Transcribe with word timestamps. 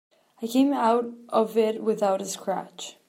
I 0.41 0.47
came 0.47 0.73
out 0.73 1.11
of 1.29 1.55
it 1.57 1.83
without 1.83 2.23
a 2.23 2.25
scratch. 2.25 2.97